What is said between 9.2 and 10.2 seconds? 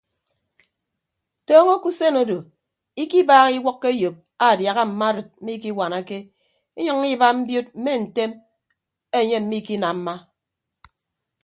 mmikinamma.